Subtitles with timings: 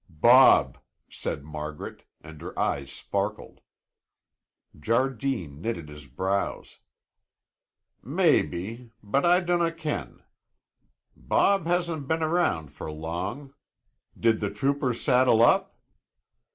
[0.09, 0.79] "Bob,"
[1.11, 3.61] said Margaret and her eyes sparkled.
[4.75, 6.79] Jardine knitted his brows.
[8.01, 10.23] "Maybe, but I dinna ken;
[11.15, 13.53] Bob hasna been around for long.
[14.19, 15.75] Did the troopers saddle up?"